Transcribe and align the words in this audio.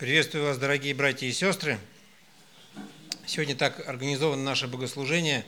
Приветствую 0.00 0.46
вас, 0.46 0.56
дорогие 0.56 0.94
братья 0.94 1.26
и 1.26 1.30
сестры. 1.30 1.78
Сегодня 3.26 3.54
так 3.54 3.86
организовано 3.86 4.42
наше 4.42 4.66
богослужение, 4.66 5.44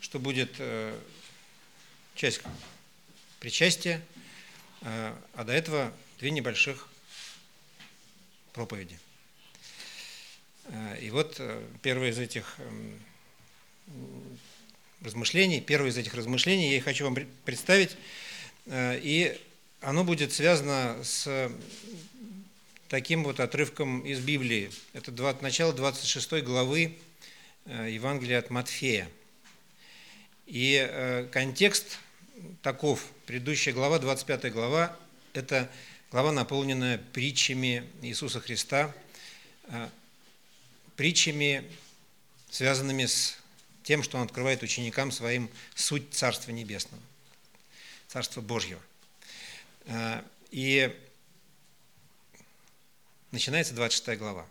что 0.00 0.18
будет 0.18 0.54
э, 0.58 0.98
часть 2.14 2.40
причастия, 3.40 4.00
э, 4.80 5.14
а 5.34 5.44
до 5.44 5.52
этого 5.52 5.92
две 6.18 6.30
небольших 6.30 6.88
проповеди. 8.54 8.98
Э, 10.64 10.98
и 10.98 11.10
вот 11.10 11.38
первое 11.82 12.08
из 12.08 12.18
этих 12.18 12.54
эм, 12.56 12.98
размышлений, 15.02 15.60
первое 15.60 15.90
из 15.90 15.98
этих 15.98 16.14
размышлений 16.14 16.72
я 16.72 16.80
хочу 16.80 17.04
вам 17.04 17.18
представить, 17.44 17.98
и 18.66 19.38
оно 19.82 20.04
будет 20.04 20.32
связано 20.32 21.04
с 21.04 21.52
таким 22.90 23.22
вот 23.22 23.38
отрывком 23.38 24.00
из 24.00 24.18
Библии. 24.18 24.70
Это 24.92 25.12
начало 25.40 25.72
26 25.72 26.42
главы 26.42 26.98
э, 27.64 27.88
Евангелия 27.92 28.40
от 28.40 28.50
Матфея. 28.50 29.08
И 30.46 30.74
э, 30.76 31.28
контекст 31.30 32.00
таков, 32.62 33.06
предыдущая 33.26 33.72
глава, 33.72 34.00
25 34.00 34.52
глава, 34.52 34.96
это 35.34 35.70
глава, 36.10 36.32
наполненная 36.32 36.98
притчами 36.98 37.84
Иисуса 38.02 38.40
Христа, 38.40 38.92
э, 39.68 39.88
притчами, 40.96 41.62
связанными 42.50 43.06
с 43.06 43.38
тем, 43.84 44.02
что 44.02 44.18
Он 44.18 44.24
открывает 44.24 44.64
ученикам 44.64 45.12
своим 45.12 45.48
суть 45.76 46.12
Царства 46.12 46.50
Небесного, 46.50 47.02
Царства 48.08 48.40
Божьего. 48.40 48.82
И 50.50 50.94
начинается 53.30 53.74
26 53.74 54.18
глава. 54.18 54.46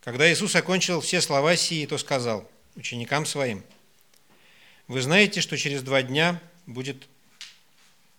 Когда 0.00 0.30
Иисус 0.32 0.54
окончил 0.56 1.00
все 1.00 1.20
слова 1.20 1.56
сии, 1.56 1.84
то 1.86 1.98
сказал 1.98 2.50
ученикам 2.74 3.26
своим, 3.26 3.62
«Вы 4.88 5.02
знаете, 5.02 5.40
что 5.40 5.56
через 5.56 5.82
два 5.82 6.02
дня 6.02 6.40
будет 6.66 7.06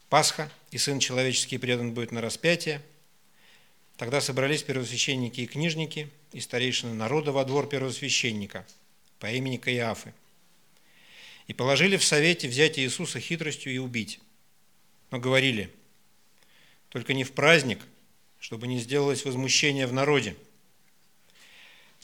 Пасха, 0.09 0.52
и 0.70 0.78
Сын 0.78 1.00
Человеческий 1.00 1.58
предан 1.58 1.94
будет 1.94 2.12
на 2.12 2.22
распятие. 2.22 2.81
Тогда 3.98 4.22
собрались 4.22 4.64
первосвященники 4.64 5.42
и 5.42 5.48
книжники, 5.48 6.09
и 6.34 6.40
старейшины 6.40 6.94
народа 6.94 7.31
во 7.31 7.44
двор 7.46 7.68
первосвященника 7.68 8.66
по 9.20 9.31
имени 9.31 9.58
Каиафы, 9.58 10.14
и 11.48 11.53
положили 11.53 11.98
в 11.98 12.03
совете 12.03 12.48
взять 12.48 12.78
Иисуса 12.78 13.20
хитростью 13.20 13.73
и 13.73 13.80
убить. 13.80 14.20
Но 15.09 15.20
говорили– 15.20 15.73
только 16.92 17.14
не 17.14 17.23
в 17.23 17.31
праздник, 17.31 17.80
чтобы 18.39 18.67
не 18.67 18.80
сделалось 18.80 19.25
возмущение 19.25 19.88
в 19.88 19.94
народе. 19.94 20.36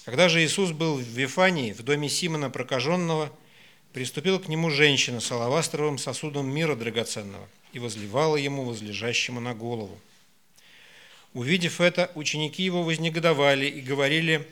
Когда 0.05 0.30
же 0.30 0.43
Иисус 0.43 0.71
был 0.71 0.95
в 0.95 1.02
Вифании, 1.02 1.73
в 1.73 1.83
доме 1.83 2.07
Симона 2.07 2.49
прокаженного, 2.49 3.31
приступила 3.91 4.39
к 4.39 4.47
нему 4.47 4.69
женщина 4.69 5.19
с 5.19 5.30
алавастровым 5.30 5.97
сосудом 5.97 6.49
мира 6.49 6.75
драгоценного 6.75 7.47
и 7.73 7.80
возливала 7.80 8.38
ему, 8.38 8.63
возлежащему 8.63 9.41
на 9.41 9.53
голову. 9.53 9.99
Увидев 11.33 11.81
это, 11.81 12.09
ученики 12.15 12.63
его 12.63 12.83
вознегодовали 12.83 13.65
и 13.65 13.81
говорили, 13.81 14.47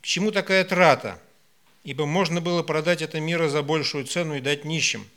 «К 0.00 0.06
чему 0.06 0.30
такая 0.30 0.64
трата? 0.64 1.20
Ибо 1.82 2.06
можно 2.06 2.40
было 2.40 2.62
продать 2.62 3.02
это 3.02 3.18
мира 3.18 3.48
за 3.48 3.62
большую 3.62 4.04
цену 4.04 4.36
и 4.36 4.40
дать 4.40 4.64
нищим». 4.64 5.08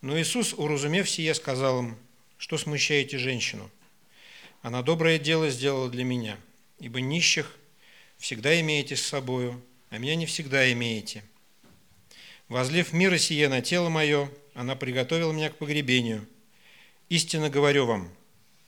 Но 0.00 0.18
Иисус, 0.18 0.54
уразумев 0.56 1.10
сие, 1.10 1.34
сказал 1.34 1.80
им, 1.80 1.98
что 2.40 2.56
смущаете 2.56 3.18
женщину? 3.18 3.70
Она 4.62 4.82
доброе 4.82 5.18
дело 5.18 5.50
сделала 5.50 5.90
для 5.90 6.04
меня, 6.04 6.38
ибо 6.78 6.98
нищих 7.02 7.54
всегда 8.16 8.58
имеете 8.62 8.96
с 8.96 9.02
собою, 9.02 9.62
а 9.90 9.98
меня 9.98 10.16
не 10.16 10.24
всегда 10.24 10.72
имеете. 10.72 11.22
Возлив 12.48 12.94
мира 12.94 13.18
сие 13.18 13.50
на 13.50 13.60
тело 13.60 13.90
мое, 13.90 14.30
она 14.54 14.74
приготовила 14.74 15.32
меня 15.32 15.50
к 15.50 15.58
погребению. 15.58 16.26
Истинно 17.10 17.50
говорю 17.50 17.84
вам, 17.84 18.10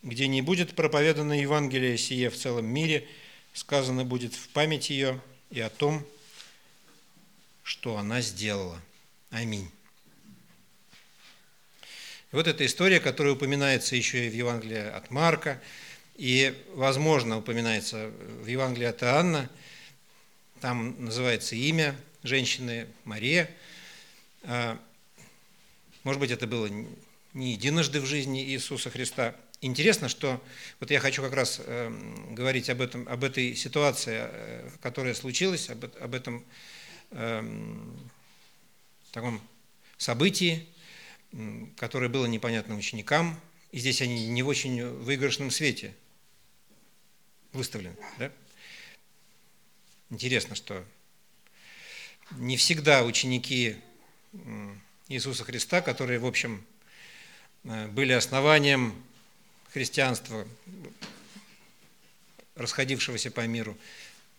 где 0.03 0.28
не 0.28 0.43
будет 0.43 0.77
проповедано 0.77 1.32
Евангелие 1.32 1.97
сие 1.97 2.28
в 2.28 2.37
целом 2.37 2.66
мире, 2.66 3.09
сказано 3.55 4.05
будет 4.05 4.34
в 4.34 4.50
память 4.50 4.91
ее 4.91 5.19
и 5.50 5.61
о 5.61 5.71
том, 5.71 6.05
что 7.62 7.97
она 7.97 8.21
сделала. 8.21 8.78
Аминь. 9.31 9.71
И 12.32 12.34
вот 12.34 12.48
эта 12.48 12.65
история, 12.65 12.98
которая 12.98 13.34
упоминается 13.34 13.94
еще 13.94 14.26
и 14.26 14.31
в 14.31 14.34
Евангелии 14.34 14.78
от 14.78 15.10
Марка, 15.10 15.60
и, 16.16 16.54
возможно, 16.75 17.37
упоминается 17.37 18.10
в 18.41 18.47
Евангелии 18.47 18.87
от 18.87 19.03
Иоанна, 19.03 19.50
там 20.62 20.97
называется 21.04 21.56
имя 21.56 21.94
женщины 22.22 22.87
Мария. 23.04 23.50
А, 24.44 24.81
может 26.04 26.20
быть, 26.20 26.31
это 26.31 26.47
было 26.47 26.70
не 27.34 27.53
единожды 27.53 28.00
в 28.00 28.06
жизни 28.06 28.43
Иисуса 28.43 28.88
Христа. 28.88 29.37
Интересно, 29.60 30.09
что 30.09 30.43
вот 30.81 30.91
я 30.91 31.00
хочу 31.00 31.20
как 31.20 31.34
раз 31.34 31.60
эм, 31.66 32.34
говорить 32.34 32.70
об, 32.70 32.81
этом, 32.81 33.06
об 33.09 33.25
этой 33.25 33.54
ситуации, 33.54 34.20
э, 34.22 34.70
которая 34.81 35.12
случилась, 35.12 35.69
об, 35.69 35.84
об 36.00 36.14
этом 36.14 36.44
эм, 37.10 38.10
таком 39.12 39.38
событии, 39.99 40.66
которое 41.76 42.09
было 42.09 42.26
непонятно 42.26 42.76
ученикам, 42.76 43.41
и 43.70 43.78
здесь 43.78 44.03
они 44.03 44.28
не 44.28 44.43
в 44.43 44.48
очень 44.48 44.84
выигрышном 44.84 45.50
свете 45.50 45.94
выставлены. 47.53 47.97
Да? 48.19 48.31
Интересно, 50.10 50.54
что 50.54 50.84
не 52.32 52.56
всегда 52.56 53.03
ученики 53.03 53.76
Иисуса 55.09 55.44
Христа, 55.44 55.81
которые, 55.81 56.19
в 56.19 56.26
общем, 56.26 56.65
э, 57.64 57.88
были 57.88 58.12
основанием 58.12 58.94
христианства, 59.72 60.47
расходившегося 62.54 63.31
по 63.31 63.47
миру, 63.47 63.76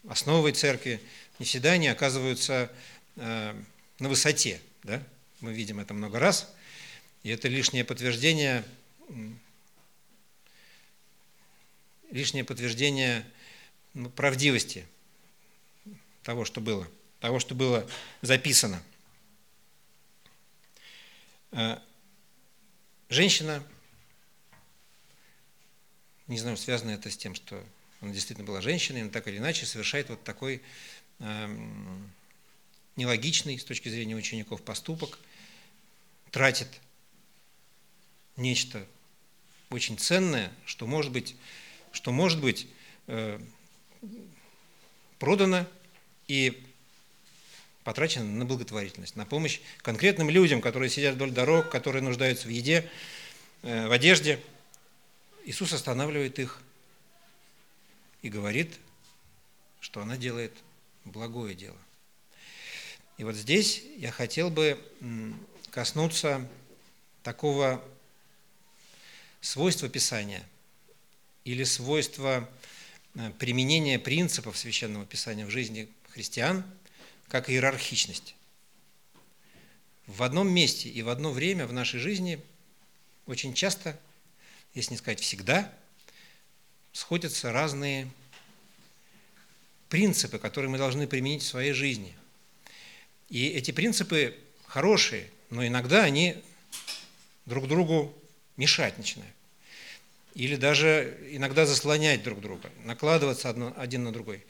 основой 0.07 0.51
церкви, 0.51 1.01
не 1.39 1.45
всегда 1.45 1.71
они 1.71 1.87
оказываются 1.87 2.71
э, 3.15 3.55
на 3.99 4.09
высоте. 4.09 4.61
Да? 4.83 5.03
Мы 5.39 5.53
видим 5.53 5.79
это 5.79 5.95
много 5.95 6.19
раз– 6.19 6.53
и 7.23 7.29
это 7.29 7.47
лишнее 7.47 7.85
подтверждение, 7.85 8.65
лишнее 12.11 12.43
подтверждение 12.43 13.25
ну, 13.93 14.09
правдивости 14.09 14.85
того, 16.21 16.43
что 16.43 16.59
было, 16.59 16.87
того, 17.21 17.39
что 17.39 17.55
было 17.55 17.89
записано. 18.21 18.83
А, 21.51 21.81
женщина, 23.09 23.63
не 26.27 26.37
знаю, 26.37 26.57
связано 26.57 26.91
это 26.91 27.09
с 27.09 27.15
тем, 27.15 27.35
что 27.35 27.63
она 28.01 28.11
действительно 28.11 28.45
была 28.45 28.59
женщиной, 28.59 29.03
но 29.03 29.09
так 29.09 29.27
или 29.29 29.37
иначе 29.37 29.65
совершает 29.65 30.09
вот 30.09 30.23
такой 30.23 30.61
нелогичный 32.97 33.57
с 33.57 33.63
точки 33.63 33.87
зрения 33.87 34.15
учеников 34.15 34.61
поступок, 34.61 35.19
тратит 36.31 36.67
нечто 38.37 38.85
очень 39.69 39.97
ценное, 39.97 40.51
что 40.65 40.85
может 40.87 41.11
быть, 41.11 41.35
что 41.91 42.11
может 42.11 42.39
быть 42.39 42.67
э, 43.07 43.39
продано 45.19 45.65
и 46.27 46.63
потрачено 47.83 48.25
на 48.25 48.45
благотворительность, 48.45 49.15
на 49.15 49.25
помощь 49.25 49.59
конкретным 49.81 50.29
людям, 50.29 50.61
которые 50.61 50.89
сидят 50.89 51.15
вдоль 51.15 51.31
дорог, 51.31 51.69
которые 51.69 52.01
нуждаются 52.01 52.47
в 52.47 52.51
еде, 52.51 52.89
э, 53.63 53.87
в 53.87 53.91
одежде. 53.91 54.39
Иисус 55.45 55.73
останавливает 55.73 56.39
их 56.39 56.61
и 58.21 58.29
говорит, 58.29 58.79
что 59.81 60.01
она 60.01 60.15
делает 60.15 60.53
благое 61.03 61.55
дело. 61.55 61.77
И 63.17 63.23
вот 63.23 63.35
здесь 63.35 63.83
я 63.97 64.11
хотел 64.11 64.49
бы 64.49 64.79
коснуться 65.69 66.47
такого 67.21 67.83
свойства 69.43 69.89
Писания 69.89 70.41
или 71.43 71.65
свойства 71.65 72.49
э, 73.15 73.29
применения 73.37 73.99
принципов 73.99 74.57
Священного 74.57 75.05
Писания 75.05 75.45
в 75.45 75.49
жизни 75.49 75.89
христиан, 76.09 76.63
как 77.27 77.49
иерархичность. 77.49 78.35
В 80.07 80.23
одном 80.23 80.49
месте 80.49 80.87
и 80.87 81.01
в 81.01 81.09
одно 81.09 81.31
время 81.31 81.67
в 81.67 81.73
нашей 81.73 81.99
жизни 81.99 82.41
очень 83.25 83.53
часто, 83.53 83.99
если 84.73 84.91
не 84.91 84.97
сказать 84.97 85.19
всегда, 85.19 85.71
сходятся 86.93 87.51
разные 87.51 88.09
принципы, 89.89 90.39
которые 90.39 90.71
мы 90.71 90.77
должны 90.77 91.05
применить 91.05 91.43
в 91.43 91.47
своей 91.47 91.73
жизни. 91.73 92.15
И 93.27 93.47
эти 93.49 93.71
принципы 93.71 94.39
хорошие, 94.67 95.29
но 95.49 95.67
иногда 95.67 96.03
они 96.03 96.41
друг 97.45 97.67
другу 97.67 98.17
мешать 98.57 98.97
начинают. 98.97 99.33
или 100.35 100.55
даже 100.55 101.17
иногда 101.29 101.65
заслонять 101.65 102.23
друг 102.23 102.41
друга, 102.41 102.71
накладываться 102.83 103.49
одно, 103.49 103.73
один 103.77 104.03
на 104.03 104.11
другой. 104.11 104.43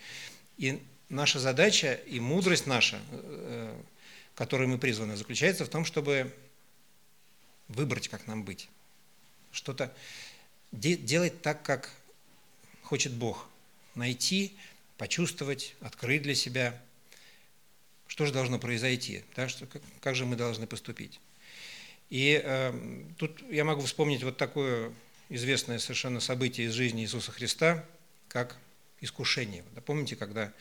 И 0.58 0.82
наша 1.10 1.40
задача 1.40 1.94
и 1.94 2.20
мудрость 2.20 2.68
наша, 2.68 3.02
э, 3.12 3.82
которой 4.36 4.68
мы 4.68 4.78
призваны, 4.78 5.18
заключается 5.18 5.66
в 5.66 5.70
том, 5.70 5.84
чтобы 5.84 6.34
выбрать, 7.68 8.08
как 8.08 8.28
нам 8.28 8.44
быть. 8.44 8.70
Что-то 9.52 9.94
делать 10.72 11.42
так, 11.42 11.64
как 11.64 11.92
хочет 12.82 13.14
Бог. 13.14 13.48
Найти, 13.96 14.56
почувствовать, 14.98 15.76
открыть 15.82 16.24
для 16.24 16.34
себя, 16.34 16.82
что 18.08 18.26
же 18.26 18.34
должно 18.34 18.58
произойти, 18.58 19.24
да, 19.36 19.48
что, 19.48 19.66
как, 19.68 19.82
как 20.02 20.16
же 20.16 20.26
мы 20.26 20.36
должны 20.36 20.66
поступить. 20.66 21.20
И 22.13 22.39
э, 22.44 22.71
тут 23.18 23.42
я 23.50 23.65
могу 23.65 23.81
вспомнить 23.81 24.21
вот 24.21 24.38
такое 24.38 24.94
известное 25.30 25.80
совершенно 25.80 26.19
событие 26.19 26.68
из 26.68 26.74
жизни 26.74 27.01
Иисуса 27.01 27.31
Христа, 27.31 27.83
как 28.27 28.56
искушение. 29.01 29.63
Да, 29.74 29.81
помните, 29.81 30.15
когда 30.15 30.54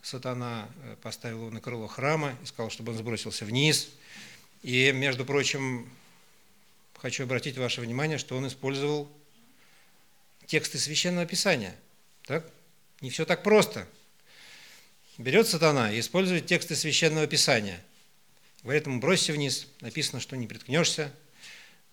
сатана 0.00 0.68
э, 0.84 0.94
поставил 1.02 1.38
его 1.38 1.50
на 1.50 1.60
крыло 1.60 1.88
храма 1.88 2.38
и 2.40 2.46
сказал, 2.46 2.70
чтобы 2.70 2.92
он 2.92 2.98
сбросился 2.98 3.44
вниз. 3.44 3.88
И, 4.62 4.92
между 4.92 5.24
прочим, 5.24 5.90
хочу 6.94 7.24
обратить 7.24 7.58
ваше 7.58 7.80
внимание, 7.80 8.16
что 8.16 8.36
он 8.36 8.46
использовал 8.46 9.10
тексты 10.46 10.78
Священного 10.78 11.26
Писания. 11.26 11.74
Так? 12.26 12.48
Не 13.00 13.10
все 13.10 13.24
так 13.24 13.42
просто. 13.42 13.88
Берет 15.18 15.48
сатана 15.48 15.90
и 15.90 15.98
использует 15.98 16.46
тексты 16.46 16.76
Священного 16.76 17.26
Писания. 17.26 17.82
Ему, 18.62 19.00
бросься 19.00 19.32
вниз. 19.32 19.68
Написано, 19.80 20.20
что 20.20 20.36
не 20.36 20.46
приткнешься 20.46 21.12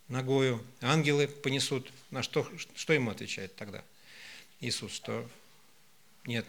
ногою. 0.07 0.63
Ангелы 0.81 1.27
понесут. 1.27 1.91
На 2.11 2.23
что, 2.23 2.49
что 2.75 2.93
ему 2.93 3.11
отвечает 3.11 3.55
тогда 3.55 3.83
Иисус? 4.59 4.93
Что 4.93 5.27
нет, 6.25 6.45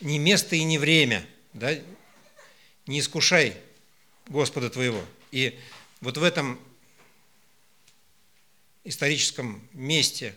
не 0.00 0.18
место 0.18 0.56
и 0.56 0.62
не 0.62 0.78
время, 0.78 1.26
да? 1.52 1.78
не 2.86 3.00
искушай 3.00 3.56
Господа 4.26 4.70
твоего. 4.70 5.04
И 5.30 5.58
вот 6.00 6.16
в 6.16 6.22
этом 6.22 6.60
историческом 8.84 9.66
месте, 9.72 10.34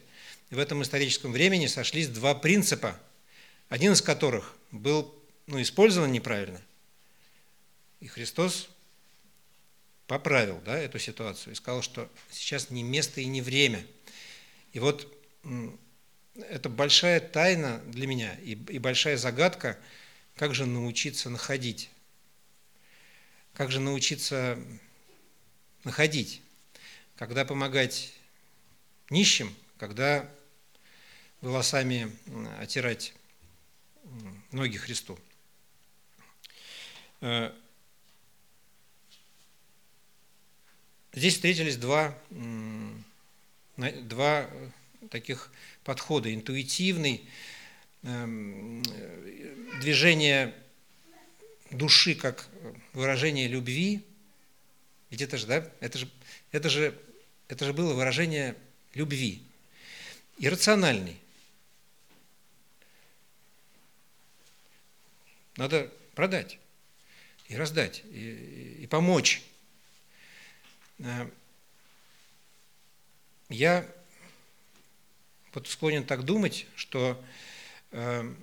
в 0.49 0.59
этом 0.59 0.83
историческом 0.83 1.31
времени 1.31 1.67
сошлись 1.67 2.07
два 2.07 2.35
принципа, 2.35 2.99
один 3.69 3.93
из 3.93 4.01
которых 4.01 4.55
был 4.71 5.13
ну, 5.47 5.61
использован 5.61 6.11
неправильно. 6.11 6.61
И 8.03 8.07
Христос 8.07 8.67
поправил 10.07 10.59
да, 10.65 10.77
эту 10.77 10.99
ситуацию 10.99 11.53
и 11.53 11.55
сказал, 11.55 11.81
что 11.81 12.11
сейчас 12.31 12.69
не 12.69 12.83
место 12.83 13.21
и 13.21 13.25
не 13.25 13.41
время. 13.41 13.87
И 14.73 14.79
вот 14.79 15.07
это 16.35 16.67
большая 16.67 17.21
тайна 17.21 17.77
для 17.85 18.05
меня 18.05 18.33
и, 18.43 18.55
и 18.55 18.77
большая 18.77 19.15
загадка, 19.15 19.79
как 20.35 20.53
же 20.53 20.65
научиться 20.65 21.29
находить. 21.29 21.91
Как 23.53 23.71
же 23.71 23.79
научиться 23.79 24.59
находить, 25.85 26.41
когда 27.15 27.45
помогать 27.45 28.11
нищим, 29.09 29.55
когда 29.77 30.29
волосами 31.39 32.11
отирать 32.59 33.13
ноги 34.51 34.75
Христу. 34.75 35.17
Здесь 41.13 41.35
встретились 41.35 41.77
два, 41.77 42.17
два 43.77 44.49
таких 45.09 45.51
подхода. 45.83 46.33
Интуитивный, 46.33 47.27
эм, 48.03 48.83
движение 49.81 50.53
души 51.71 52.15
как 52.15 52.47
выражение 52.93 53.47
любви. 53.47 54.03
Ведь 55.09 55.21
это 55.21 55.37
же, 55.37 55.47
да, 55.47 55.71
это 55.79 55.97
же, 55.97 56.09
это 56.51 56.69
же, 56.69 56.99
это 57.47 57.65
же 57.65 57.73
было 57.73 57.93
выражение 57.93 58.55
любви. 58.93 59.41
Иррациональный. 60.39 61.17
Надо 65.55 65.91
продать 66.15 66.57
и 67.47 67.55
раздать, 67.55 68.01
и, 68.05 68.79
и 68.81 68.87
помочь. 68.87 69.43
Э, 71.03 71.27
я 73.49 73.85
вот 75.53 75.67
склонен 75.67 76.05
так 76.05 76.23
думать, 76.23 76.65
что 76.75 77.21
э, 77.91 78.33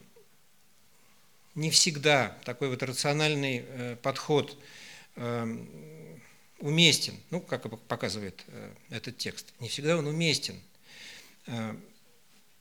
не 1.54 1.70
всегда 1.70 2.38
такой 2.44 2.68
вот 2.68 2.82
рациональный 2.82 3.64
э, 3.66 3.96
подход 3.96 4.56
уместен, 6.60 7.18
ну, 7.30 7.40
как 7.40 7.68
показывает 7.88 8.44
этот 8.90 9.18
текст, 9.18 9.52
не 9.58 9.68
всегда 9.68 9.98
он 9.98 10.06
уместен. 10.06 10.58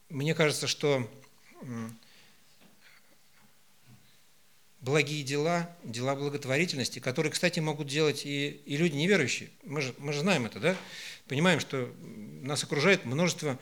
Мне 0.10 0.34
кажется, 0.34 0.68
что 0.68 1.08
благие 4.82 5.24
дела, 5.24 5.70
дела 5.84 6.16
благотворительности, 6.16 7.00
которые, 7.00 7.32
кстати, 7.32 7.60
могут 7.60 7.88
делать 7.88 8.26
и, 8.26 8.62
и 8.66 8.78
люди 8.78 8.96
неверующие. 8.96 9.50
Мы 9.64 9.82
же, 9.82 9.94
мы 9.98 10.14
же 10.14 10.22
знаем 10.22 10.46
это, 10.46 10.60
да? 10.60 10.78
Понимаем, 11.28 11.60
что 11.60 11.94
нас 12.42 12.64
окружает 12.64 13.06
множество 13.06 13.60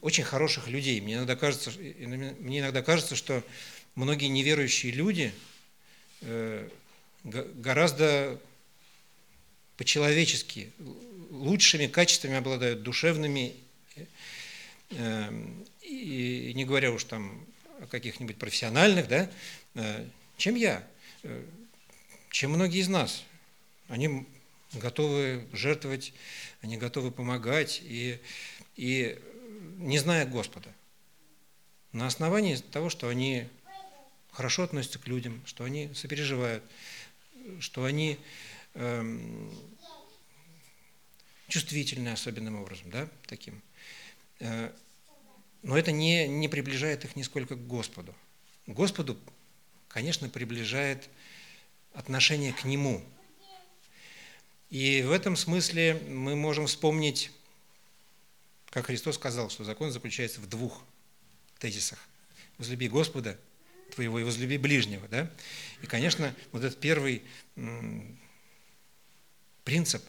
очень 0.00 0.24
хороших 0.24 0.68
людей. 0.68 1.00
Мне 1.00 1.14
иногда 1.14 1.36
кажется, 1.36 1.70
мне 1.70 2.60
иногда 2.60 2.82
кажется 2.82 3.16
что 3.16 3.42
многие 3.94 4.26
неверующие 4.26 4.92
люди 4.92 5.32
э, 6.22 6.68
гораздо 7.24 8.40
по-человечески 9.76 10.72
лучшими 11.30 11.86
качествами 11.86 12.36
обладают, 12.36 12.82
душевными, 12.82 13.54
э, 14.90 15.32
и 15.82 16.52
не 16.54 16.64
говоря 16.64 16.92
уж 16.92 17.04
там 17.04 17.44
о 17.80 17.86
каких-нибудь 17.86 18.36
профессиональных, 18.36 19.08
да, 19.08 19.30
э, 19.74 20.06
чем 20.36 20.54
я, 20.54 20.86
чем 22.30 22.52
многие 22.52 22.80
из 22.80 22.88
нас. 22.88 23.24
Они 23.88 24.26
готовы 24.72 25.46
жертвовать, 25.52 26.12
они 26.60 26.76
готовы 26.76 27.10
помогать, 27.10 27.80
и, 27.84 28.20
и 28.76 29.18
не 29.78 29.98
зная 29.98 30.26
Господа. 30.26 30.68
На 31.92 32.06
основании 32.06 32.56
того, 32.56 32.90
что 32.90 33.08
они 33.08 33.48
хорошо 34.32 34.64
относятся 34.64 34.98
к 34.98 35.06
людям, 35.06 35.40
что 35.46 35.64
они 35.64 35.92
сопереживают, 35.94 36.62
что 37.60 37.84
они 37.84 38.18
эм, 38.74 39.50
чувствительны 41.48 42.10
особенным 42.10 42.60
образом, 42.60 42.90
да, 42.90 43.08
таким. 43.26 43.62
Э, 44.40 44.72
но 45.62 45.78
это 45.78 45.90
не, 45.90 46.28
не 46.28 46.48
приближает 46.48 47.04
их 47.04 47.16
нисколько 47.16 47.54
к 47.56 47.66
Господу. 47.66 48.14
Господу, 48.66 49.18
конечно, 49.96 50.28
приближает 50.28 51.08
отношение 51.94 52.52
к 52.52 52.64
Нему. 52.64 53.02
И 54.68 55.00
в 55.00 55.10
этом 55.10 55.36
смысле 55.36 55.94
мы 56.06 56.36
можем 56.36 56.66
вспомнить 56.66 57.30
как 58.68 58.88
Христос 58.88 59.14
сказал, 59.14 59.48
что 59.48 59.64
закон 59.64 59.90
заключается 59.90 60.42
в 60.42 60.50
двух 60.50 60.84
тезисах. 61.58 61.98
Возлюби 62.58 62.90
Господа 62.90 63.38
твоего 63.94 64.18
и 64.20 64.24
возлюби 64.24 64.58
ближнего. 64.58 65.08
Да? 65.08 65.30
И, 65.80 65.86
конечно, 65.86 66.34
вот 66.52 66.62
этот 66.62 66.78
первый 66.78 67.22
принцип, 69.64 70.04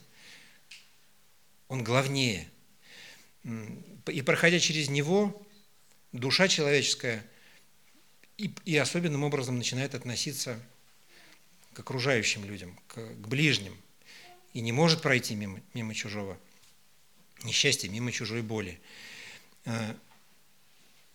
он 1.70 1.82
главнее. 1.82 2.50
И 4.08 4.22
проходя 4.22 4.60
через 4.60 4.90
него, 4.90 5.48
душа 6.12 6.50
человеческая 6.50 7.26
и, 8.38 8.52
и 8.66 8.78
особенным 8.78 9.24
образом 9.24 9.58
начинает 9.58 9.96
относиться 9.96 10.60
к 11.74 11.80
окружающим 11.80 12.46
людям, 12.46 12.78
к, 12.88 12.96
к 12.96 13.28
ближним, 13.28 13.76
и 14.54 14.62
не 14.62 14.72
может 14.72 15.02
пройти 15.02 15.36
мимо, 15.36 15.62
мимо 15.74 15.94
чужого 15.94 16.38
несчастье 17.44 17.90
мимо 17.90 18.12
чужой 18.12 18.42
боли. 18.42 18.80
Э, 19.66 19.94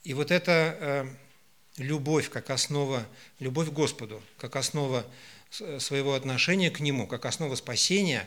и 0.04 0.14
вот 0.14 0.30
эта 0.30 0.76
э, 0.78 1.82
любовь 1.82 2.30
как 2.30 2.50
основа, 2.50 3.06
любовь 3.38 3.70
к 3.70 3.72
Господу, 3.72 4.22
как 4.38 4.56
основа 4.56 5.06
своего 5.50 6.14
отношения 6.14 6.70
к 6.70 6.80
Нему, 6.80 7.06
как 7.06 7.26
основа 7.26 7.56
спасения, 7.56 8.26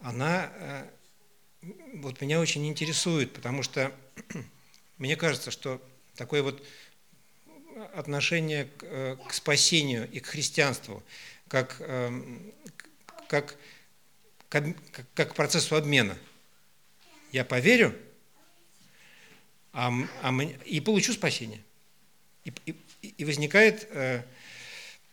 она 0.00 0.50
э, 0.54 0.88
вот 1.94 2.20
меня 2.20 2.40
очень 2.40 2.66
интересует, 2.66 3.32
потому 3.34 3.62
что 3.62 3.92
мне 4.98 5.16
кажется, 5.16 5.50
что 5.50 5.82
такое 6.16 6.42
вот 6.42 6.62
отношение 7.94 8.64
к, 8.64 9.18
к 9.28 9.32
спасению 9.32 10.10
и 10.10 10.20
к 10.20 10.26
христианству, 10.26 11.02
как, 11.48 11.80
как, 13.28 13.56
как, 14.48 14.64
как 15.14 15.32
к 15.32 15.34
процессу 15.34 15.76
обмена– 15.76 16.16
Я 17.32 17.46
поверю, 17.46 17.98
а, 19.72 19.90
а, 20.22 20.42
и 20.66 20.80
получу 20.80 21.14
спасение. 21.14 21.62
И, 22.44 22.52
и, 22.66 22.76
и 23.08 23.24
возникает 23.24 23.88
э, 23.90 24.22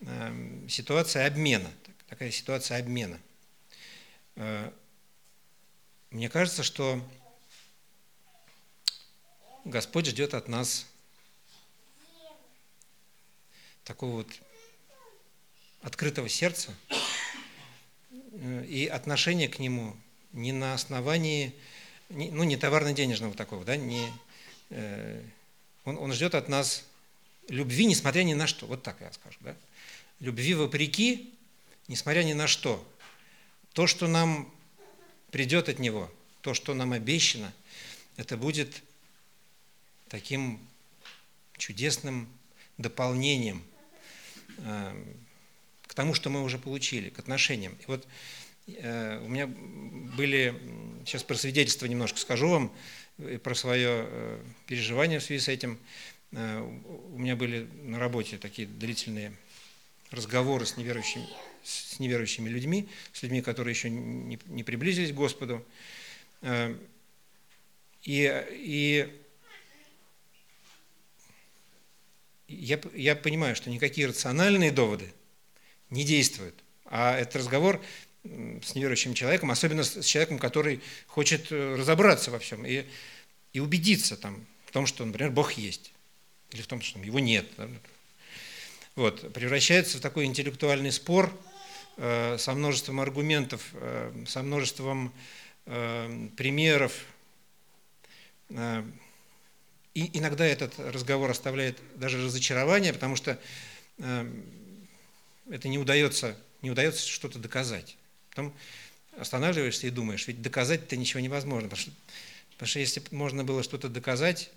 э, 0.02 0.66
ситуация 0.68 1.28
обмена, 1.28 1.72
такая 2.10 2.30
ситуация 2.32 2.78
обмена. 2.78 3.18
Э, 4.36 4.70
мне 6.10 6.28
кажется, 6.28 6.62
что 6.62 7.02
Господь 9.64 10.08
ждет 10.08 10.34
от 10.34 10.50
нас 10.50 10.88
такого 13.90 14.18
вот 14.18 14.28
открытого 15.82 16.30
сердца 16.30 16.76
э, 18.12 18.66
и 18.70 18.86
отношения 18.86 19.50
к 19.50 19.58
Нему 19.58 19.98
не 20.32 20.52
на 20.52 20.76
основании, 20.76 21.56
ну, 22.10 22.44
не 22.44 22.56
товарно-денежного 22.56 23.34
такого, 23.34 23.66
да, 23.66 23.78
не, 23.78 24.08
э, 24.70 25.24
он, 25.86 25.98
он 25.98 26.14
ждет 26.14 26.36
от 26.36 26.50
нас 26.50 26.86
любви, 27.48 27.88
несмотря 27.88 28.22
ни 28.22 28.36
на 28.36 28.46
что, 28.46 28.68
вот 28.68 28.84
так 28.84 29.02
я 29.02 29.12
скажу, 29.12 29.38
да, 29.40 29.56
любви 30.20 30.54
вопреки, 30.54 31.34
несмотря 31.88 32.22
ни 32.22 32.34
на 32.34 32.46
что. 32.46 32.88
То, 33.74 33.88
что 33.88 34.08
нам 34.08 34.54
придет 35.32 35.68
от 35.68 35.80
Него, 35.80 36.12
то, 36.42 36.54
что 36.54 36.76
нам 36.76 36.92
обещано, 36.92 37.52
это 38.18 38.38
будет 38.38 38.84
таким 40.10 40.60
чудесным 41.58 42.30
дополнением 42.78 43.64
к 44.62 45.94
тому, 45.94 46.14
что 46.14 46.30
мы 46.30 46.44
уже 46.44 46.58
получили, 46.58 47.10
к 47.10 47.20
отношениям. 47.20 47.76
И 47.82 47.86
вот 47.88 48.08
э, 48.68 49.20
у 49.24 49.28
меня 49.28 49.48
были, 49.48 50.56
сейчас 51.06 51.24
про 51.24 51.36
свидетельство 51.36 51.86
немножко 51.88 52.20
скажу 52.20 52.48
вам, 52.50 52.72
про 53.44 53.56
свое 53.56 54.06
э, 54.08 54.44
переживание 54.68 55.20
в 55.20 55.24
связи 55.24 55.44
с 55.44 55.48
этим. 55.48 55.78
У 56.32 57.18
меня 57.18 57.36
были 57.36 57.68
на 57.82 57.98
работе 57.98 58.38
такие 58.38 58.68
длительные 58.68 59.34
разговоры 60.12 60.68
с 60.68 60.78
неверующими, 60.78 61.28
с 61.64 62.00
неверующими 62.00 62.48
людьми, 62.50 62.88
с 63.14 63.24
людьми, 63.24 63.42
которые 63.42 63.74
еще 63.74 63.90
не, 63.90 64.38
не 64.46 64.64
приблизились 64.64 65.12
к 65.12 65.16
Господу. 65.16 65.66
И, 68.04 68.46
и 68.52 69.10
я, 72.50 72.80
я 72.94 73.16
понимаю, 73.16 73.56
что 73.56 73.70
никакие 73.70 74.08
рациональные 74.08 74.72
доводы 74.72 75.14
не 75.90 76.04
действуют. 76.04 76.56
А 76.86 77.18
этот 77.18 77.38
разговор 77.38 77.82
с 78.24 78.76
неверующим 78.76 79.14
человеком, 79.14 79.52
особенно 79.52 79.84
с 79.84 80.04
человеком, 80.04 80.40
который 80.40 80.82
хочет 81.08 81.52
э, 81.52 81.76
разобраться 81.76 82.32
во 82.32 82.40
всем 82.40 82.66
и, 82.66 82.84
и 83.54 83.60
убедиться 83.60 84.18
там, 84.18 84.46
в 84.66 84.72
том, 84.72 84.86
что, 84.86 85.06
например, 85.06 85.32
Бог 85.32 85.54
есть, 85.54 85.94
или 86.52 86.62
в 86.62 86.68
том, 86.68 86.82
что 86.82 87.00
его 87.00 87.20
нет. 87.20 87.48
Вот, 88.96 89.32
превращается 89.34 89.98
в 89.98 90.02
такой 90.02 90.26
интеллектуальный 90.26 90.92
спор 90.92 91.32
э, 91.98 92.38
со 92.38 92.54
множеством 92.54 93.00
аргументов, 93.00 93.70
э, 93.74 94.26
со 94.28 94.44
множеством 94.44 95.14
э, 95.66 96.28
примеров, 96.36 96.94
э, 98.50 98.84
и 99.94 100.18
иногда 100.18 100.46
этот 100.46 100.78
разговор 100.80 101.30
оставляет 101.32 101.80
даже 101.96 102.24
разочарование, 102.24 102.94
потому 102.94 103.16
что 103.16 103.40
э, 103.98 104.42
это 105.50 105.68
не 105.68 105.78
удается, 105.78 106.38
не 106.62 106.72
удается 106.72 107.08
что-то 107.08 107.40
доказать. 107.40 107.98
Потом 108.30 108.54
останавливаешься 109.18 109.88
и 109.88 109.90
думаешь, 109.90 110.28
ведь 110.28 110.42
доказать-то 110.42 110.96
ничего 110.96 111.20
невозможно, 111.20 111.70
потому 111.70 111.82
что, 111.82 111.92
потому 112.52 112.68
что 112.68 112.80
если 112.80 113.04
можно 113.12 113.44
было 113.44 113.64
что-то 113.64 113.90
доказать, 113.90 114.52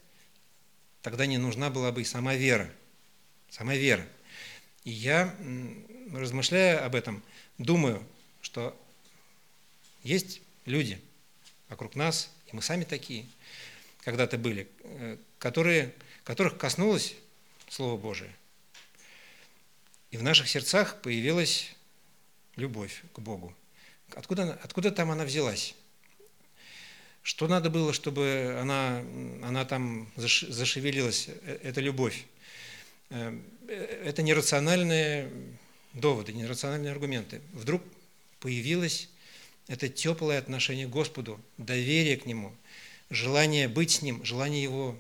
тогда 1.01 1.27
не 1.27 1.39
нужна 1.39 1.71
была 1.71 1.93
бы 1.93 2.03
и 2.03 2.05
сама 2.05 2.35
вера. 2.35 2.71
Сама 3.51 3.75
вера. 3.75 4.07
И 4.85 4.91
я, 4.91 5.35
размышляя 6.13 6.85
об 6.85 6.95
этом, 6.95 7.23
думаю, 7.59 8.03
что 8.41 8.79
есть 10.03 10.41
люди 10.65 11.01
вокруг 11.69 11.95
нас, 11.97 12.31
и 12.51 12.57
мы 12.57 12.63
сами 12.63 12.85
такие, 12.85 13.27
когда-то 14.03 14.39
были, 14.39 14.69
э, 14.83 15.17
которые, 15.39 15.95
которых 16.25 16.59
коснулось 16.59 17.15
Слово 17.69 17.97
Божие. 17.97 18.31
И 20.11 20.17
в 20.17 20.23
наших 20.23 20.49
сердцах 20.49 21.01
появилась 21.01 21.75
любовь 22.57 23.03
к 23.15 23.19
Богу. 23.19 23.55
Откуда, 24.15 24.59
откуда 24.63 24.91
там 24.91 25.11
она 25.11 25.25
взялась? 25.25 25.75
Что 27.23 27.47
надо 27.47 27.71
было, 27.71 27.93
чтобы 27.93 28.59
она, 28.61 28.99
она 29.43 29.65
там 29.65 30.11
зашевелилась, 30.17 31.29
э, 31.29 31.59
эта 31.63 31.81
любовь? 31.81 32.27
Э, 33.11 33.39
это 33.69 34.23
нерациональные 34.23 35.31
доводы, 35.95 36.33
нерациональные 36.33 36.93
аргументы. 36.93 37.41
Вдруг 37.53 37.83
появилось 38.41 39.09
это 39.69 39.89
теплое 39.89 40.39
отношение 40.39 40.87
к 40.87 40.91
Господу, 40.91 41.41
доверие 41.57 42.17
к 42.17 42.27
Нему, 42.27 42.55
желание 43.13 43.69
быть 43.69 43.93
с 43.93 44.03
Ним, 44.03 44.25
желание 44.25 44.63
Его 44.63 44.99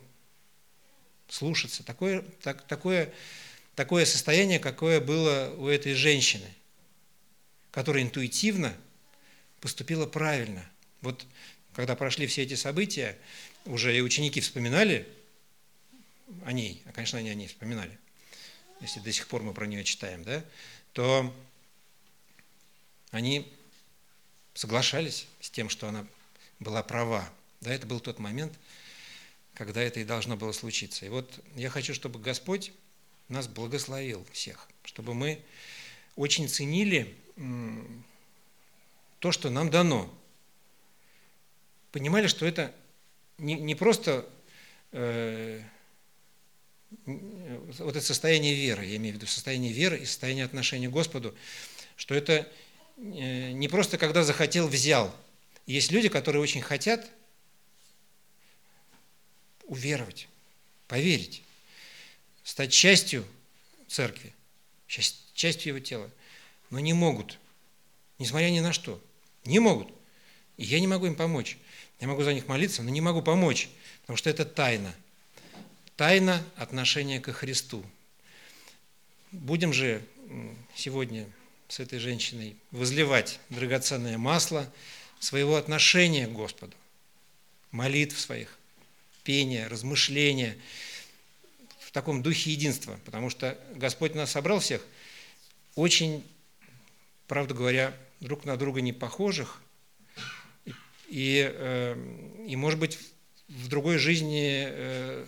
слушаться. 1.29 1.83
Такое, 1.83 2.23
так, 2.43 2.67
такое, 2.67 3.13
такое 3.75 4.05
состояние, 4.05 4.59
какое 4.59 5.01
было 5.01 5.55
у 5.57 5.67
этой 5.67 5.95
женщины, 5.95 6.49
которая 7.71 8.03
интуитивно 8.03 8.77
поступила 9.61 10.07
правильно. 10.07 10.69
Вот 11.01 11.27
когда 11.75 11.97
прошли 11.97 12.27
все 12.27 12.43
эти 12.43 12.55
события, 12.55 13.19
уже 13.65 13.97
и 13.97 14.01
ученики 14.01 14.41
вспоминали 14.41 15.09
о 16.45 16.53
ней, 16.53 16.83
а, 16.87 16.93
конечно, 16.93 17.19
они 17.19 17.31
о 17.31 17.35
ней 17.35 17.49
вспоминали, 17.49 17.99
если 18.81 19.01
до 19.01 19.13
сих 19.13 19.27
пор 19.29 19.43
мы 19.43 19.55
про 19.55 19.67
нее 19.67 19.85
читаем, 19.85 20.23
да, 20.25 20.45
то 20.93 21.35
они 23.11 23.51
соглашались 24.55 25.27
с 25.41 25.51
тем, 25.51 25.69
что 25.69 25.89
она 25.89 26.07
была 26.59 26.83
права. 26.83 27.29
Да, 27.63 27.73
это 27.73 27.87
был 27.87 28.01
тот 28.01 28.19
момент, 28.19 28.53
когда 29.55 29.81
это 29.81 30.01
и 30.01 30.05
должно 30.05 30.37
было 30.37 30.51
случиться. 30.51 31.07
И 31.07 31.09
вот 31.09 31.41
я 31.55 31.71
хочу, 31.71 31.95
чтобы 31.95 32.19
Господь 32.19 32.73
нас 33.29 33.47
благословил 33.47 34.27
всех, 34.33 34.69
чтобы 34.85 35.15
мы 35.15 35.41
очень 36.17 36.49
ценили 36.49 37.15
то, 39.21 39.31
что 39.31 39.49
нам 39.49 39.71
дано. 39.71 40.13
Понимали, 41.93 42.27
что 42.27 42.47
это 42.47 42.75
не, 43.39 43.55
не 43.55 43.77
просто 43.77 44.29
э, 44.91 45.63
вот 47.07 47.95
это 47.95 48.01
состояние 48.01 48.55
веры, 48.55 48.85
я 48.87 48.97
имею 48.97 49.15
в 49.15 49.19
виду 49.19 49.27
состояние 49.29 49.73
веры 49.73 49.99
и 49.99 50.05
состояние 50.05 50.45
отношения 50.45 50.89
к 50.89 50.93
Господу, 50.93 51.33
что 51.95 52.17
это 52.17 52.51
э, 52.97 53.53
не 53.53 53.69
просто 53.69 53.99
когда 53.99 54.25
захотел, 54.25 54.67
взял. 54.67 55.15
Есть 55.67 55.93
люди, 55.93 56.09
которые 56.09 56.43
очень 56.43 56.61
хотят– 56.61 57.09
уверовать, 59.73 60.29
поверить, 60.87 61.43
стать 62.45 62.71
частью 62.71 63.27
церкви, 63.89 64.35
частью 64.87 65.75
его 65.75 65.79
тела, 65.79 66.11
но 66.69 66.79
не 66.79 66.93
могут, 66.93 67.39
несмотря 68.19 68.51
ни 68.51 68.61
на 68.61 68.75
что, 68.75 69.03
не 69.47 69.61
могут. 69.61 69.89
И 70.59 70.65
я 70.65 70.79
не 70.79 70.87
могу 70.87 71.07
им 71.07 71.15
помочь. 71.15 71.57
Я 72.01 72.07
могу 72.07 72.23
за 72.23 72.35
них 72.35 72.49
молиться, 72.49 72.83
но 72.83 72.91
не 72.91 73.01
могу 73.01 73.23
помочь, 73.23 73.71
потому 74.03 74.19
что 74.19 74.29
это 74.29 74.45
тайна. 74.45 74.95
Тайна 75.97 76.45
отношения 76.57 77.19
ко 77.19 77.33
Христу. 77.33 77.83
Будем 79.31 79.73
же 79.73 80.05
сегодня 80.75 81.27
с 81.69 81.81
этой 81.81 81.99
женщиной 81.99 82.57
возливать 82.73 83.41
драгоценное 83.49 84.19
масло 84.19 84.71
своего 85.19 85.57
отношения 85.57 86.27
к 86.27 86.33
Господу, 86.33 86.77
молитв 87.71 88.21
своих, 88.21 88.59
пения, 89.25 89.69
размышления 89.69 90.57
в 91.81 91.91
таком 91.93 92.23
духе 92.23 92.53
единства, 92.53 92.99
потому 93.05 93.31
что 93.31 93.59
Господь 93.75 94.15
нас 94.15 94.31
собрал 94.31 94.61
всех 94.61 94.83
очень, 95.75 96.25
правда 97.27 97.55
говоря, 97.55 97.97
друг 98.21 98.45
на 98.45 98.57
друга 98.57 98.81
не 98.81 98.93
похожих, 98.93 99.61
и, 100.65 100.73
и, 101.09 101.51
э, 101.53 101.95
может 102.57 102.79
быть, 102.79 102.99
в 103.49 103.69
другой 103.69 103.99
жизни 103.99 104.65
э, 104.67 105.27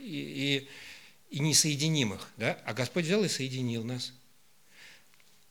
и, 0.00 0.68
и, 1.30 1.36
и 1.36 1.40
несоединимых. 1.40 2.30
Да? 2.36 2.60
А 2.64 2.74
Господь 2.74 3.04
взял 3.04 3.24
и 3.24 3.28
соединил 3.28 3.84
нас, 3.84 4.12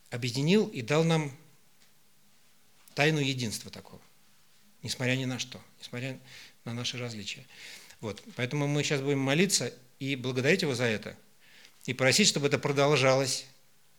объединил 0.10 0.68
и 0.68 0.82
дал 0.82 1.04
нам 1.04 1.36
тайну 2.94 3.20
единства 3.20 3.72
такого, 3.72 4.02
несмотря 4.82 5.16
ни 5.16 5.26
на 5.26 5.40
что, 5.40 5.60
несмотря 5.80 6.20
на 6.66 6.74
наши 6.74 6.98
различия. 6.98 7.46
Вот. 8.02 8.24
Поэтому 8.36 8.68
мы 8.68 8.84
сейчас 8.84 9.02
будем 9.02 9.20
молиться 9.20 9.74
и 10.00 10.16
благодарить 10.16 10.62
Его 10.62 10.76
за 10.76 10.86
это, 10.86 11.16
и 11.86 11.94
просить, 11.94 12.28
чтобы 12.28 12.48
это 12.48 12.60
продолжалось, 12.60 13.46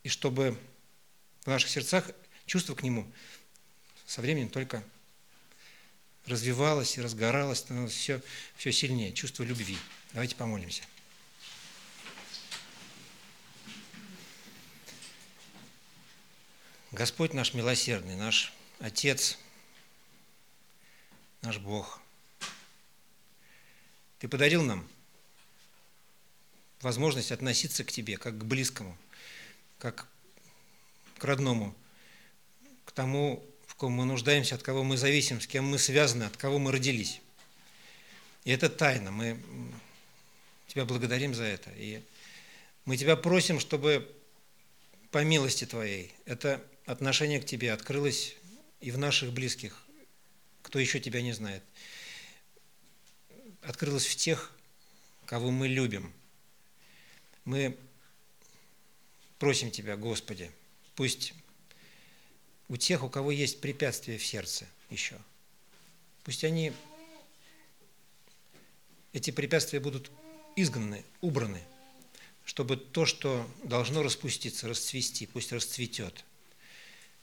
и 0.03 0.09
чтобы 0.09 0.59
в 1.45 1.47
наших 1.47 1.71
сердцах 1.71 2.11
чувство 2.47 2.75
к 2.75 2.83
Нему 2.83 3.11
со 4.07 4.21
временем 4.21 4.49
только 4.49 4.85
развивалось 6.27 6.97
и 6.97 7.03
разгоралось, 7.03 7.59
становилось 7.59 7.95
все, 7.95 8.21
все 8.57 8.73
сильнее, 8.73 9.13
чувство 9.13 9.43
любви. 9.43 9.79
Давайте 10.13 10.37
помолимся. 10.37 10.83
Господь 16.93 17.35
наш 17.35 17.55
милосердный, 17.55 18.15
наш 18.15 18.53
Отец, 18.79 19.39
наш 21.43 21.59
Бог, 21.59 22.01
Ты 24.19 24.29
подарил 24.29 24.63
нам 24.63 24.89
возможность 26.81 27.33
относиться 27.33 27.85
к 27.85 27.91
Тебе 27.91 28.17
как 28.17 28.39
к 28.39 28.45
близкому, 28.45 28.97
как 29.79 30.07
к 31.19 31.25
родному, 31.25 31.75
к 32.85 32.93
тому, 32.93 33.45
в 33.67 33.75
ком 33.75 33.93
мы 33.93 34.05
нуждаемся, 34.05 34.55
от 34.55 34.63
кого 34.63 34.85
мы 34.85 34.97
зависим, 34.97 35.41
с 35.41 35.47
кем 35.47 35.65
мы 35.65 35.79
связаны, 35.79 36.25
от 36.25 36.37
кого 36.37 36.59
мы 36.59 36.71
родились. 36.71 37.21
И 38.45 38.51
это 38.51 38.69
тайна. 38.69 39.11
Мы 39.11 39.41
Тебя 40.69 40.85
благодарим 40.85 41.35
за 41.35 41.45
это. 41.45 41.71
И 41.77 42.03
мы 42.85 42.97
Тебя 42.97 43.17
просим, 43.17 43.59
чтобы 43.59 44.15
по 45.11 45.25
милости 45.25 45.65
Твоей 45.65 46.13
это 46.27 46.63
отношение 46.87 47.41
к 47.41 47.47
Тебе 47.47 47.73
открылось 47.73 48.37
и 48.81 48.91
в 48.91 48.99
наших 48.99 49.33
близких, 49.33 49.83
кто 50.63 50.79
еще 50.79 51.01
Тебя 51.01 51.23
не 51.23 51.33
знает. 51.33 51.63
Открылось 53.65 54.07
в 54.07 54.17
тех, 54.17 54.53
кого 55.27 55.51
мы 55.51 55.69
любим. 55.69 56.13
Мы 57.45 57.77
просим 59.39 59.71
Тебя, 59.71 59.97
Господи, 59.97 60.51
пусть 60.95 61.35
у 62.69 62.77
тех, 62.77 63.03
у 63.03 63.09
кого 63.09 63.31
есть 63.31 63.61
препятствия 63.61 64.19
в 64.19 64.25
сердце 64.25 64.67
еще, 64.91 65.19
пусть 66.23 66.45
они, 66.45 66.73
эти 69.13 69.31
препятствия 69.31 69.81
будут 69.81 70.11
изгнаны, 70.57 71.05
убраны, 71.21 71.63
чтобы 72.45 72.77
то, 72.77 73.07
что 73.07 73.49
должно 73.63 74.03
распуститься, 74.03 74.69
расцвести, 74.69 75.27
пусть 75.27 75.53
расцветет– 75.53 76.25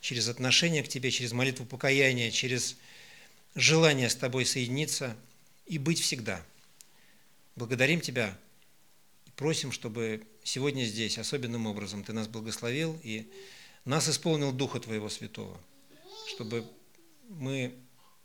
через 0.01 0.27
отношение 0.27 0.83
к 0.83 0.89
Тебе, 0.89 1.11
через 1.11 1.31
молитву 1.31 1.65
покаяния, 1.65 2.31
через 2.31 2.75
желание 3.55 4.09
с 4.09 4.15
Тобой 4.15 4.45
соединиться 4.45 5.15
и 5.71 5.77
быть 5.77 6.01
всегда. 6.01 6.45
Благодарим 7.55 8.01
Тебя 8.01 8.37
и 9.25 9.29
просим, 9.37 9.71
чтобы 9.71 10.21
сегодня 10.43 10.83
здесь 10.83 11.17
особенным 11.17 11.65
образом 11.65 12.03
Ты 12.03 12.11
нас 12.11 12.27
благословил 12.27 12.99
и 13.03 13.31
нас 13.85 14.09
исполнил 14.09 14.51
Духа 14.51 14.81
Твоего 14.81 15.07
Святого, 15.07 15.57
чтобы 16.27 16.69
мы 17.29 17.73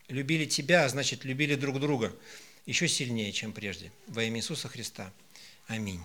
любили 0.09 0.45
Тебя, 0.45 0.87
а 0.87 0.89
значит, 0.89 1.25
любили 1.25 1.55
друг 1.55 1.79
друга 1.79 2.13
еще 2.67 2.89
сильнее, 2.89 3.31
чем 3.31 3.53
прежде. 3.53 3.93
Во 4.09 4.25
имя 4.25 4.41
Иисуса 4.41 4.67
Христа. 4.67 5.13
Аминь. 5.69 6.01